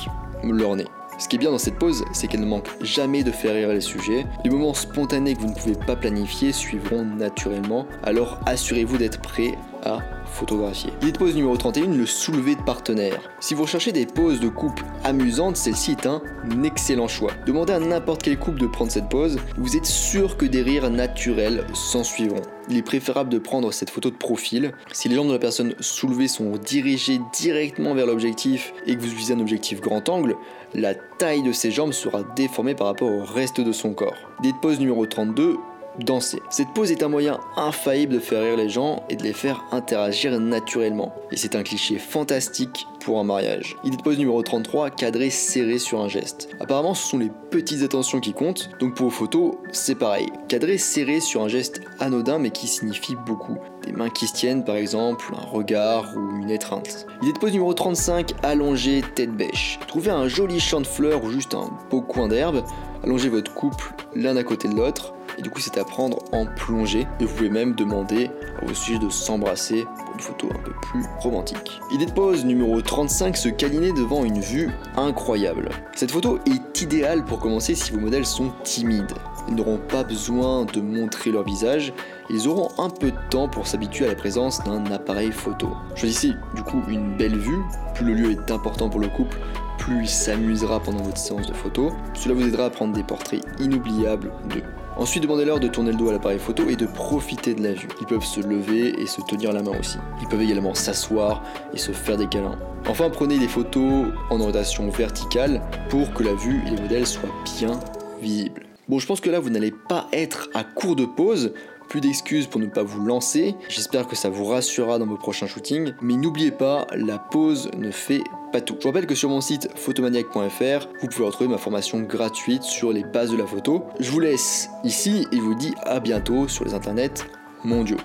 leur 0.42 0.76
nez. 0.76 0.86
Ce 1.18 1.28
qui 1.28 1.36
est 1.36 1.38
bien 1.38 1.50
dans 1.50 1.58
cette 1.58 1.78
pose, 1.78 2.02
c'est 2.14 2.28
qu'elle 2.28 2.40
ne 2.40 2.46
manque 2.46 2.68
jamais 2.80 3.22
de 3.22 3.30
faire 3.30 3.52
rire 3.52 3.68
les 3.68 3.82
sujets. 3.82 4.24
Les 4.42 4.48
moments 4.48 4.72
spontanés 4.72 5.34
que 5.34 5.40
vous 5.40 5.48
ne 5.48 5.54
pouvez 5.54 5.74
pas 5.74 5.94
planifier 5.94 6.50
suivront 6.50 7.04
naturellement, 7.04 7.86
alors 8.02 8.40
assurez-vous 8.46 8.96
d'être 8.96 9.20
prêt 9.20 9.58
à 9.84 9.98
photographier. 10.30 10.90
Idée 11.02 11.12
de 11.12 11.18
pose 11.18 11.34
numéro 11.34 11.56
31, 11.56 11.88
le 11.88 12.06
soulever 12.06 12.54
de 12.54 12.62
partenaire. 12.62 13.20
Si 13.40 13.54
vous 13.54 13.62
recherchez 13.62 13.92
des 13.92 14.06
poses 14.06 14.40
de 14.40 14.48
couple 14.48 14.84
amusantes, 15.04 15.56
celle-ci 15.56 15.92
est 15.92 16.06
un 16.06 16.22
excellent 16.64 17.08
choix. 17.08 17.32
Demandez 17.46 17.72
à 17.72 17.78
n'importe 17.78 18.22
quel 18.22 18.38
couple 18.38 18.60
de 18.60 18.66
prendre 18.66 18.90
cette 18.90 19.08
pose, 19.08 19.38
vous 19.56 19.76
êtes 19.76 19.86
sûr 19.86 20.36
que 20.36 20.46
des 20.46 20.62
rires 20.62 20.90
naturels 20.90 21.66
s'en 21.74 22.04
suivront. 22.04 22.42
Il 22.68 22.76
est 22.76 22.82
préférable 22.82 23.30
de 23.30 23.38
prendre 23.38 23.72
cette 23.72 23.90
photo 23.90 24.10
de 24.10 24.16
profil. 24.16 24.72
Si 24.92 25.08
les 25.08 25.16
jambes 25.16 25.28
de 25.28 25.32
la 25.32 25.38
personne 25.38 25.74
soulevée 25.80 26.28
sont 26.28 26.52
dirigées 26.52 27.20
directement 27.32 27.94
vers 27.94 28.06
l'objectif 28.06 28.72
et 28.86 28.94
que 28.94 29.00
vous 29.00 29.08
utilisez 29.08 29.34
un 29.34 29.40
objectif 29.40 29.80
grand 29.80 30.08
angle, 30.08 30.36
la 30.74 30.94
taille 30.94 31.42
de 31.42 31.52
ses 31.52 31.72
jambes 31.72 31.92
sera 31.92 32.22
déformée 32.36 32.74
par 32.74 32.86
rapport 32.86 33.10
au 33.10 33.24
reste 33.24 33.60
de 33.60 33.72
son 33.72 33.92
corps. 33.92 34.30
Idée 34.40 34.52
de 34.52 34.58
pose 34.58 34.78
numéro 34.78 35.04
32, 35.04 35.56
danser. 35.98 36.40
Cette 36.50 36.72
pose 36.74 36.90
est 36.90 37.02
un 37.02 37.08
moyen 37.08 37.40
infaillible 37.56 38.14
de 38.14 38.18
faire 38.18 38.42
rire 38.42 38.56
les 38.56 38.68
gens 38.68 39.02
et 39.08 39.16
de 39.16 39.22
les 39.22 39.32
faire 39.32 39.64
interagir 39.72 40.38
naturellement. 40.38 41.14
Et 41.32 41.36
c'est 41.36 41.54
un 41.54 41.62
cliché 41.62 41.98
fantastique 41.98 42.86
pour 43.00 43.18
un 43.18 43.24
mariage. 43.24 43.76
Idée 43.84 43.96
de 43.96 44.02
pose 44.02 44.18
numéro 44.18 44.42
33, 44.42 44.90
cadrer 44.90 45.30
serré 45.30 45.78
sur 45.78 46.00
un 46.00 46.08
geste. 46.08 46.48
Apparemment, 46.60 46.94
ce 46.94 47.08
sont 47.08 47.18
les 47.18 47.30
petites 47.50 47.82
attentions 47.82 48.20
qui 48.20 48.32
comptent, 48.32 48.70
donc 48.78 48.94
pour 48.94 49.06
vos 49.06 49.10
photos, 49.10 49.54
c'est 49.72 49.94
pareil. 49.94 50.26
Cadrer 50.48 50.78
serré 50.78 51.20
sur 51.20 51.42
un 51.42 51.48
geste 51.48 51.80
anodin 51.98 52.38
mais 52.38 52.50
qui 52.50 52.68
signifie 52.68 53.16
beaucoup. 53.26 53.56
Des 53.84 53.92
mains 53.92 54.10
qui 54.10 54.26
se 54.26 54.34
tiennent 54.34 54.64
par 54.64 54.76
exemple, 54.76 55.32
un 55.36 55.46
regard 55.46 56.14
ou 56.16 56.36
une 56.36 56.50
étreinte. 56.50 57.06
Idée 57.22 57.32
de 57.32 57.38
pose 57.38 57.52
numéro 57.52 57.72
35, 57.72 58.34
allonger 58.42 59.02
tête 59.14 59.34
bêche. 59.34 59.78
Trouvez 59.86 60.10
un 60.10 60.28
joli 60.28 60.60
champ 60.60 60.80
de 60.80 60.86
fleurs 60.86 61.24
ou 61.24 61.30
juste 61.30 61.54
un 61.54 61.70
beau 61.90 62.02
coin 62.02 62.28
d'herbe, 62.28 62.62
allongez 63.02 63.28
votre 63.28 63.54
couple 63.54 63.94
l'un 64.14 64.36
à 64.36 64.42
côté 64.42 64.68
de 64.68 64.74
l'autre 64.74 65.14
et 65.40 65.42
du 65.42 65.48
coup, 65.48 65.60
c'est 65.60 65.78
à 65.78 65.84
prendre 65.84 66.18
en 66.32 66.44
plongée. 66.44 67.06
Et 67.18 67.24
vous 67.24 67.34
pouvez 67.34 67.48
même 67.48 67.74
demander 67.74 68.30
à 68.60 68.66
vos 68.66 68.74
sujets 68.74 68.98
de 68.98 69.08
s'embrasser 69.08 69.86
pour 69.96 70.14
une 70.14 70.20
photo 70.20 70.48
un 70.54 70.62
peu 70.62 70.72
plus 70.82 71.02
romantique. 71.18 71.80
Idée 71.90 72.04
de 72.04 72.12
pose 72.12 72.44
numéro 72.44 72.80
35, 72.82 73.38
se 73.38 73.48
câliner 73.48 73.92
devant 73.92 74.22
une 74.22 74.40
vue 74.40 74.68
incroyable. 74.98 75.70
Cette 75.96 76.10
photo 76.10 76.38
est 76.44 76.82
idéale 76.82 77.24
pour 77.24 77.38
commencer 77.38 77.74
si 77.74 77.90
vos 77.90 78.00
modèles 78.00 78.26
sont 78.26 78.52
timides. 78.64 79.14
Ils 79.48 79.54
n'auront 79.54 79.78
pas 79.78 80.04
besoin 80.04 80.66
de 80.66 80.82
montrer 80.82 81.30
leur 81.30 81.44
visage, 81.44 81.94
ils 82.28 82.46
auront 82.46 82.68
un 82.76 82.90
peu 82.90 83.10
de 83.10 83.18
temps 83.30 83.48
pour 83.48 83.66
s'habituer 83.66 84.04
à 84.04 84.08
la 84.08 84.14
présence 84.14 84.62
d'un 84.62 84.84
appareil 84.92 85.32
photo. 85.32 85.70
Choisissez 85.94 86.34
du 86.54 86.62
coup 86.62 86.82
une 86.86 87.16
belle 87.16 87.38
vue, 87.38 87.62
plus 87.94 88.04
le 88.04 88.12
lieu 88.12 88.30
est 88.32 88.50
important 88.50 88.90
pour 88.90 89.00
le 89.00 89.08
couple, 89.08 89.38
plus 89.78 90.02
il 90.02 90.08
s'amusera 90.08 90.80
pendant 90.80 91.02
votre 91.02 91.16
séance 91.16 91.46
de 91.46 91.54
photo. 91.54 91.90
Cela 92.12 92.34
vous 92.34 92.46
aidera 92.46 92.66
à 92.66 92.70
prendre 92.70 92.92
des 92.92 93.02
portraits 93.02 93.42
inoubliables 93.58 94.30
d'eux. 94.50 94.62
Ensuite, 95.00 95.22
demandez-leur 95.22 95.60
de 95.60 95.66
tourner 95.66 95.92
le 95.92 95.96
dos 95.96 96.10
à 96.10 96.12
l'appareil 96.12 96.38
photo 96.38 96.68
et 96.68 96.76
de 96.76 96.84
profiter 96.84 97.54
de 97.54 97.62
la 97.62 97.72
vue. 97.72 97.88
Ils 98.02 98.06
peuvent 98.06 98.22
se 98.22 98.38
lever 98.40 99.00
et 99.00 99.06
se 99.06 99.22
tenir 99.22 99.50
la 99.50 99.62
main 99.62 99.72
aussi. 99.80 99.96
Ils 100.20 100.28
peuvent 100.28 100.42
également 100.42 100.74
s'asseoir 100.74 101.42
et 101.72 101.78
se 101.78 101.92
faire 101.92 102.18
des 102.18 102.26
câlins. 102.26 102.58
Enfin, 102.86 103.08
prenez 103.08 103.38
des 103.38 103.48
photos 103.48 104.08
en 104.28 104.38
orientation 104.38 104.90
verticale 104.90 105.62
pour 105.88 106.12
que 106.12 106.22
la 106.22 106.34
vue 106.34 106.60
et 106.66 106.70
les 106.76 106.82
modèles 106.82 107.06
soient 107.06 107.30
bien 107.56 107.80
visibles. 108.20 108.66
Bon, 108.90 108.98
je 108.98 109.06
pense 109.06 109.22
que 109.22 109.30
là, 109.30 109.40
vous 109.40 109.48
n'allez 109.48 109.72
pas 109.88 110.06
être 110.12 110.50
à 110.52 110.64
court 110.64 110.96
de 110.96 111.06
pause. 111.06 111.54
Plus 111.88 112.02
d'excuses 112.02 112.46
pour 112.46 112.60
ne 112.60 112.66
pas 112.66 112.82
vous 112.82 113.02
lancer. 113.02 113.54
J'espère 113.70 114.06
que 114.06 114.14
ça 114.14 114.28
vous 114.28 114.44
rassurera 114.44 114.98
dans 114.98 115.06
vos 115.06 115.16
prochains 115.16 115.46
shootings. 115.46 115.94
Mais 116.02 116.14
n'oubliez 116.14 116.50
pas, 116.50 116.86
la 116.94 117.18
pause 117.18 117.70
ne 117.74 117.90
fait 117.90 118.22
pas 118.50 118.60
tout. 118.60 118.76
Je 118.80 118.86
rappelle 118.86 119.06
que 119.06 119.14
sur 119.14 119.28
mon 119.28 119.40
site 119.40 119.68
photomaniac.fr, 119.76 120.88
vous 121.00 121.08
pouvez 121.08 121.24
retrouver 121.24 121.48
ma 121.48 121.58
formation 121.58 122.00
gratuite 122.00 122.62
sur 122.62 122.92
les 122.92 123.04
bases 123.04 123.30
de 123.30 123.36
la 123.36 123.46
photo. 123.46 123.84
Je 123.98 124.10
vous 124.10 124.20
laisse 124.20 124.68
ici 124.84 125.26
et 125.32 125.38
vous 125.38 125.54
dis 125.54 125.74
à 125.84 126.00
bientôt 126.00 126.48
sur 126.48 126.64
les 126.64 126.74
internets 126.74 127.24
mondiaux. 127.64 127.98